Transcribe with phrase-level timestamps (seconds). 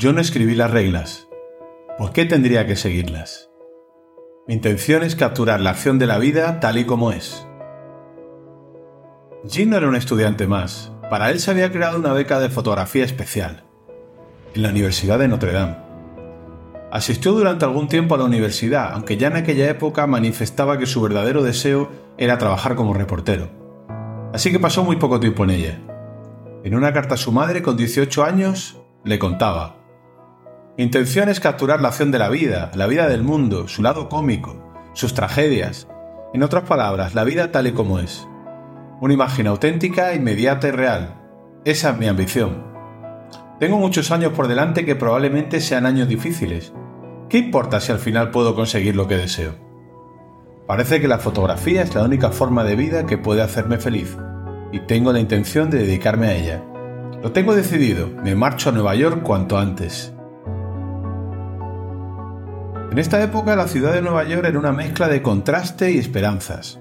[0.00, 1.28] Yo no escribí las reglas.
[1.98, 3.50] ¿Por qué tendría que seguirlas?
[4.46, 7.44] Mi intención es capturar la acción de la vida tal y como es.
[9.50, 10.92] Jim no era un estudiante más.
[11.10, 13.64] Para él se había creado una beca de fotografía especial
[14.54, 15.78] en la Universidad de Notre Dame.
[16.92, 21.02] Asistió durante algún tiempo a la universidad, aunque ya en aquella época manifestaba que su
[21.02, 23.50] verdadero deseo era trabajar como reportero.
[24.32, 25.80] Así que pasó muy poco tiempo en ella.
[26.62, 29.77] En una carta a su madre con 18 años le contaba,
[30.82, 34.90] intención es capturar la acción de la vida, la vida del mundo, su lado cómico,
[34.94, 35.88] sus tragedias.
[36.32, 38.26] En otras palabras, la vida tal y como es.
[39.00, 41.14] Una imagen auténtica, inmediata y real.
[41.64, 42.64] Esa es mi ambición.
[43.58, 46.72] Tengo muchos años por delante que probablemente sean años difíciles.
[47.28, 49.56] ¿Qué importa si al final puedo conseguir lo que deseo?
[50.68, 54.16] Parece que la fotografía es la única forma de vida que puede hacerme feliz,
[54.70, 56.62] y tengo la intención de dedicarme a ella.
[57.22, 60.14] Lo tengo decidido, me marcho a Nueva York cuanto antes.
[62.90, 66.80] En esta época la ciudad de Nueva York era una mezcla de contraste y esperanzas.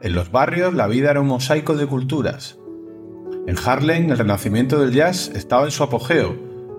[0.00, 2.58] En los barrios la vida era un mosaico de culturas.
[3.46, 6.34] En Harlem el renacimiento del jazz estaba en su apogeo,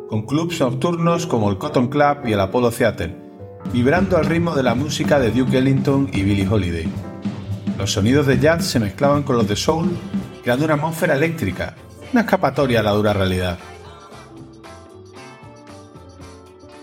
[0.09, 3.15] con clubs nocturnos como el Cotton Club y el Apollo Theater,
[3.71, 6.87] vibrando al ritmo de la música de Duke Ellington y Billie Holiday.
[7.77, 9.95] Los sonidos de jazz se mezclaban con los de soul,
[10.41, 11.75] creando una atmósfera eléctrica,
[12.11, 13.59] una escapatoria a la dura realidad.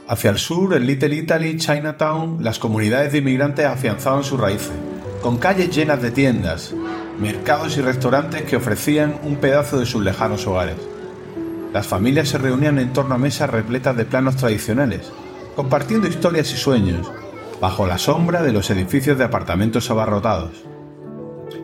[0.08, 4.70] Hacia el sur, en Little Italy, Chinatown, las comunidades de inmigrantes afianzaban sus raíces,
[5.20, 6.72] con calles llenas de tiendas,
[7.20, 10.76] mercados y restaurantes que ofrecían un pedazo de sus lejanos hogares.
[11.72, 15.10] Las familias se reunían en torno a mesas repletas de planos tradicionales,
[15.56, 17.10] compartiendo historias y sueños,
[17.60, 20.52] bajo la sombra de los edificios de apartamentos abarrotados.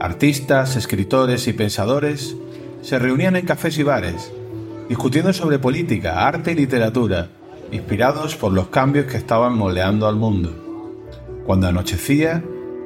[0.00, 2.34] Artistas, escritores y pensadores
[2.82, 4.32] se reunían en cafés y bares,
[4.88, 7.28] discutiendo sobre política, arte y literatura,
[7.72, 10.54] inspirados por los cambios que estaban moldeando al mundo.
[11.44, 12.44] Cuando anochecía,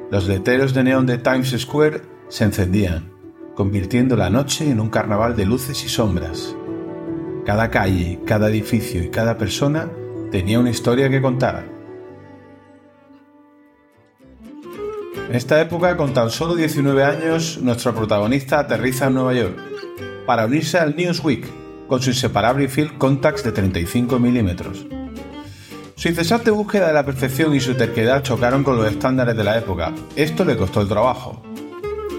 [0.09, 3.11] los letreros de neón de Times Square se encendían,
[3.53, 6.55] convirtiendo la noche en un carnaval de luces y sombras.
[7.45, 9.91] Cada calle, cada edificio y cada persona
[10.31, 11.65] tenía una historia que contar.
[15.29, 19.57] En esta época, con tan solo 19 años, nuestro protagonista aterriza en Nueva York
[20.25, 24.85] para unirse al Newsweek, con su inseparable Field Contacts de 35 milímetros.
[25.95, 29.57] Su incesante búsqueda de la perfección y su terquedad chocaron con los estándares de la
[29.57, 29.93] época.
[30.15, 31.41] Esto le costó el trabajo.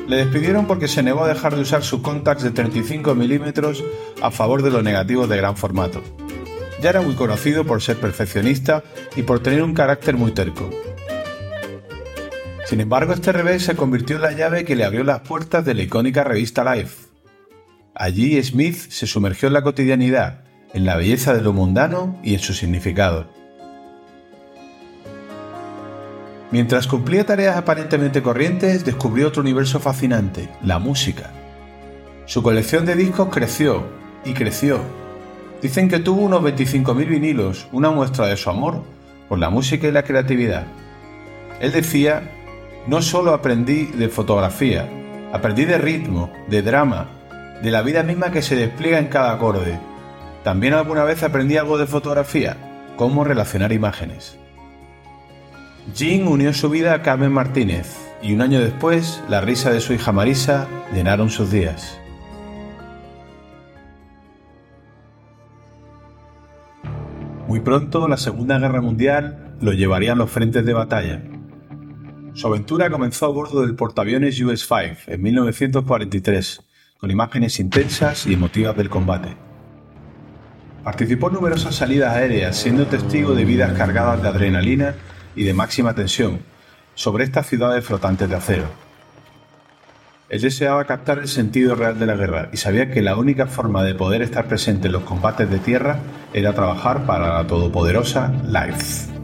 [0.09, 3.85] Le despidieron porque se negó a dejar de usar sus contacts de 35 milímetros
[4.21, 6.03] a favor de los negativos de gran formato.
[6.83, 8.83] Ya era muy conocido por ser perfeccionista
[9.17, 10.71] y por tener un carácter muy terco.
[12.67, 15.75] Sin embargo, este revés se convirtió en la llave que le abrió las puertas de
[15.75, 17.08] la icónica revista Life.
[18.01, 20.43] Allí Smith se sumergió en la cotidianidad,
[20.73, 23.27] en la belleza de lo mundano y en su significado.
[26.53, 31.33] Mientras cumplía tareas aparentemente corrientes, descubrió otro universo fascinante, la música.
[32.25, 33.89] Su colección de discos creció
[34.25, 34.79] y creció.
[35.61, 38.85] Dicen que tuvo unos 25.000 vinilos, una muestra de su amor
[39.29, 40.69] por la música y la creatividad.
[41.61, 42.31] Él decía,
[42.87, 44.89] no solo aprendí de fotografía,
[45.33, 47.18] aprendí de ritmo, de drama,
[47.63, 49.79] de la vida misma que se despliega en cada acorde.
[50.45, 52.57] También alguna vez aprendí algo de fotografía,
[52.97, 54.39] cómo relacionar imágenes.
[55.95, 59.93] Jean unió su vida a Carmen Martínez y un año después la risa de su
[59.93, 61.99] hija Marisa llenaron sus días.
[67.47, 71.23] Muy pronto la Segunda Guerra Mundial lo llevaría a los frentes de batalla.
[72.35, 76.68] Su aventura comenzó a bordo del portaaviones US-5 en 1943
[76.99, 79.37] con imágenes intensas y emotivas del combate.
[80.83, 84.95] Participó en numerosas salidas aéreas, siendo testigo de vidas cargadas de adrenalina
[85.37, 86.41] y de máxima tensión
[86.95, 88.65] sobre estas ciudades flotantes de acero.
[90.29, 93.83] Él deseaba captar el sentido real de la guerra y sabía que la única forma
[93.83, 96.01] de poder estar presente en los combates de tierra
[96.35, 99.18] era trabajar para la todopoderosa Life.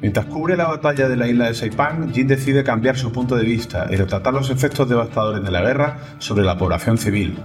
[0.00, 3.44] Mientras cubre la batalla de la isla de Saipan, Jin decide cambiar su punto de
[3.44, 7.38] vista y retratar los efectos devastadores de la guerra sobre la población civil.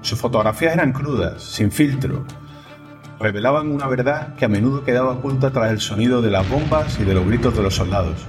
[0.00, 2.24] Sus fotografías eran crudas, sin filtro.
[3.18, 7.04] Revelaban una verdad que a menudo quedaba oculta tras el sonido de las bombas y
[7.04, 8.24] de los gritos de los soldados.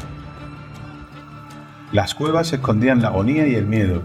[1.92, 4.02] Las cuevas escondían la agonía y el miedo,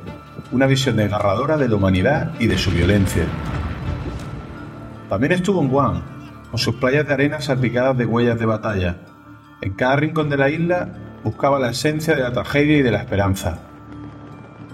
[0.53, 3.25] una visión desgarradora de la humanidad y de su violencia.
[5.09, 6.03] También estuvo en Guam,
[6.51, 8.97] con sus playas de arena salpicadas de huellas de batalla,
[9.61, 10.89] en cada rincón de la isla
[11.23, 13.59] buscaba la esencia de la tragedia y de la esperanza.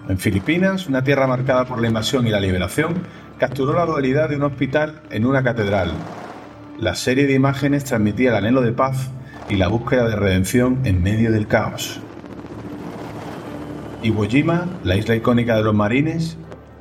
[0.08, 2.94] En Filipinas, una tierra marcada por la invasión y la liberación,
[3.38, 5.92] capturó la dualidad de un hospital en una catedral.
[6.78, 9.10] La serie de imágenes transmitía el anhelo de paz
[9.48, 12.00] y la búsqueda de redención en medio del caos.
[14.02, 16.38] Iwo Jima, la isla icónica de los marines,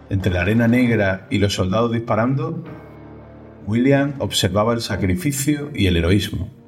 [0.10, 2.64] entre la arena negra y los soldados disparando,
[3.68, 6.59] William observaba el sacrificio y el heroísmo.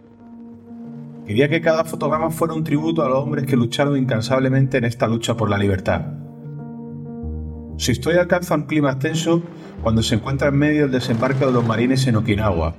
[1.32, 5.08] Quería que cada fotograma fuera un tributo a los hombres que lucharon incansablemente en esta
[5.08, 6.02] lucha por la libertad.
[7.78, 9.42] Su historia alcanza un clima tenso
[9.82, 12.76] cuando se encuentra en medio del desembarco de los marines en Okinawa.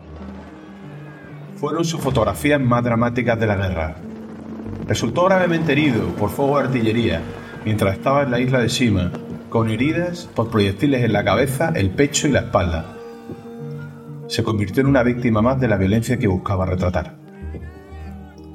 [1.56, 3.96] Fueron sus fotografías más dramáticas de la guerra.
[4.86, 7.22] Resultó gravemente herido por fuego de artillería
[7.64, 9.12] mientras estaba en la isla de Shima,
[9.48, 12.84] con heridas por proyectiles en la cabeza, el pecho y la espalda.
[14.26, 17.21] Se convirtió en una víctima más de la violencia que buscaba retratar.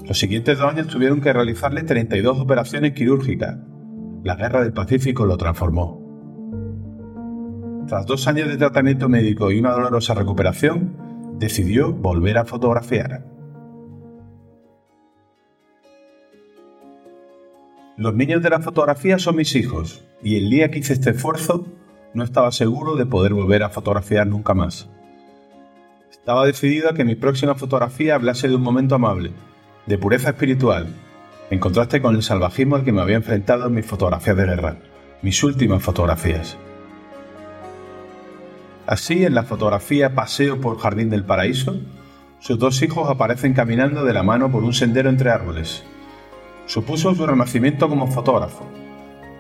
[0.08, 3.58] Los siguientes dos años tuvieron que realizarle 32 operaciones quirúrgicas.
[4.24, 6.02] La guerra del Pacífico lo transformó.
[7.88, 10.96] Tras dos años de tratamiento médico y una dolorosa recuperación,
[11.40, 13.26] decidió volver a fotografiar.
[17.98, 21.66] Los niños de la fotografía son mis hijos, y el día que hice este esfuerzo
[22.14, 24.90] no estaba seguro de poder volver a fotografiar nunca más.
[26.12, 29.34] Estaba decidido a que mi próxima fotografía hablase de un momento amable,
[29.88, 30.88] de pureza espiritual,
[31.50, 34.76] en contraste con el salvajismo al que me había enfrentado en mis fotografías de guerra,
[35.22, 36.58] mis últimas fotografías.
[38.86, 41.80] Así, en la fotografía Paseo por Jardín del Paraíso,
[42.40, 45.84] sus dos hijos aparecen caminando de la mano por un sendero entre árboles,
[46.66, 48.66] supuso su renacimiento como fotógrafo.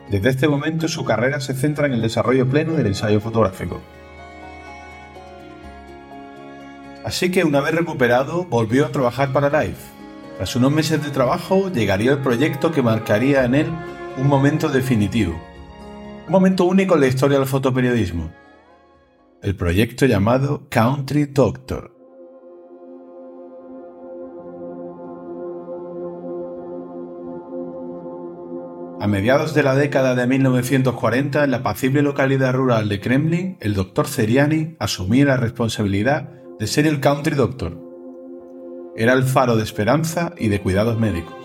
[0.10, 3.82] Desde este momento su carrera se centra en el desarrollo pleno del ensayo fotográfico.
[7.04, 9.97] Así que una vez recuperado, volvió a trabajar para Life.
[10.38, 13.68] Tras unos meses de trabajo, llegaría el proyecto que marcaría en él
[14.18, 15.34] un momento definitivo.
[16.28, 18.32] Un momento único en la historia del fotoperiodismo.
[19.42, 21.92] El proyecto llamado Country Doctor.
[29.00, 33.74] A mediados de la década de 1940, en la apacible localidad rural de Kremlin, el
[33.74, 36.30] doctor Ceriani asumía la responsabilidad
[36.60, 37.87] de ser el country doctor.
[39.00, 41.36] Era el faro de esperanza y de cuidados médicos.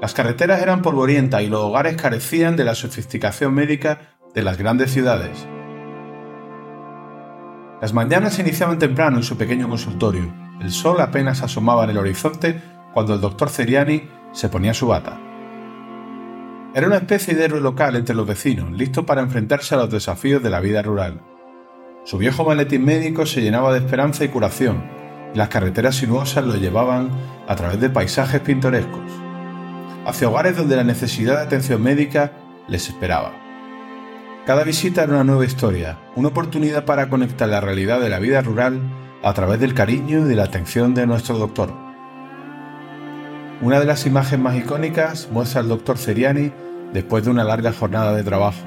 [0.00, 4.90] Las carreteras eran polvorientas y los hogares carecían de la sofisticación médica de las grandes
[4.90, 5.46] ciudades.
[7.82, 10.32] Las mañanas se iniciaban temprano en su pequeño consultorio.
[10.62, 12.62] El sol apenas asomaba en el horizonte
[12.94, 15.20] cuando el doctor Ceriani se ponía su bata.
[16.74, 20.42] Era una especie de héroe local entre los vecinos, listo para enfrentarse a los desafíos
[20.42, 21.20] de la vida rural.
[22.06, 25.01] Su viejo maletín médico se llenaba de esperanza y curación,
[25.34, 27.10] las carreteras sinuosas lo llevaban
[27.48, 29.10] a través de paisajes pintorescos,
[30.06, 32.32] hacia hogares donde la necesidad de atención médica
[32.68, 33.32] les esperaba.
[34.46, 38.42] Cada visita era una nueva historia, una oportunidad para conectar la realidad de la vida
[38.42, 38.80] rural
[39.22, 41.72] a través del cariño y de la atención de nuestro doctor.
[43.60, 46.52] Una de las imágenes más icónicas muestra al doctor Ceriani
[46.92, 48.64] después de una larga jornada de trabajo.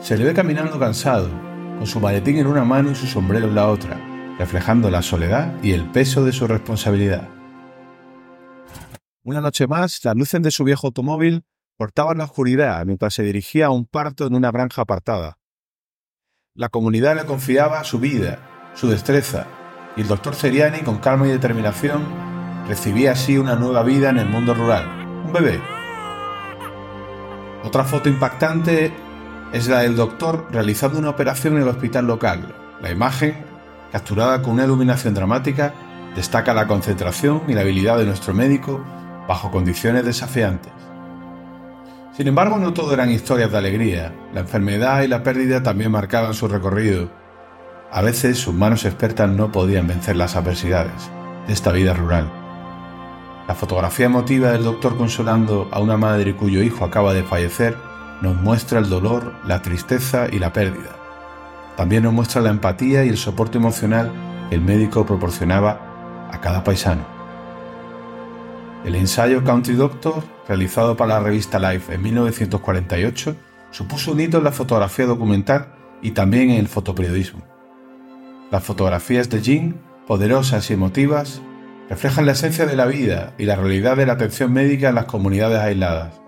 [0.00, 1.28] Se le ve caminando cansado,
[1.76, 3.98] con su maletín en una mano y su sombrero en la otra,
[4.38, 7.28] reflejando la soledad y el peso de su responsabilidad.
[9.24, 11.44] Una noche más, las luces de su viejo automóvil
[11.76, 15.38] cortaban la oscuridad mientras se dirigía a un parto en una granja apartada.
[16.54, 19.46] La comunidad le confiaba su vida, su destreza,
[19.96, 22.04] y el doctor Ceriani, con calma y determinación,
[22.66, 24.86] recibía así una nueva vida en el mundo rural,
[25.26, 25.60] un bebé.
[27.64, 28.92] Otra foto impactante
[29.52, 32.54] es la del doctor realizando una operación en el hospital local.
[32.80, 33.47] La imagen,
[33.92, 35.72] capturada con una iluminación dramática,
[36.14, 38.84] destaca la concentración y la habilidad de nuestro médico
[39.26, 40.72] bajo condiciones desafiantes.
[42.16, 44.12] Sin embargo, no todo eran historias de alegría.
[44.34, 47.10] La enfermedad y la pérdida también marcaban su recorrido.
[47.92, 51.10] A veces sus manos expertas no podían vencer las adversidades
[51.46, 52.28] de esta vida rural.
[53.46, 57.76] La fotografía emotiva del doctor consolando a una madre cuyo hijo acaba de fallecer
[58.20, 60.97] nos muestra el dolor, la tristeza y la pérdida.
[61.78, 64.10] También nos muestra la empatía y el soporte emocional
[64.48, 67.06] que el médico proporcionaba a cada paisano.
[68.84, 73.36] El ensayo Country Doctor, realizado para la revista Life en 1948,
[73.70, 75.68] supuso un hito en la fotografía documental
[76.02, 77.44] y también en el fotoperiodismo.
[78.50, 81.42] Las fotografías de Jean, poderosas y emotivas,
[81.88, 85.04] reflejan la esencia de la vida y la realidad de la atención médica en las
[85.04, 86.20] comunidades aisladas.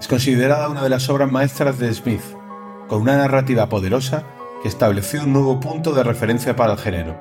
[0.00, 2.22] Es considerada una de las obras maestras de Smith,
[2.88, 4.24] con una narrativa poderosa
[4.62, 7.20] que estableció un nuevo punto de referencia para el género.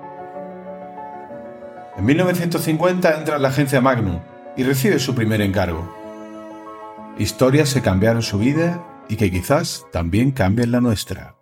[1.97, 4.19] En 1950 entra en la agencia Magnum
[4.57, 5.93] y recibe su primer encargo.
[7.17, 11.34] Historias que cambiaron su vida y que quizás también cambien la nuestra.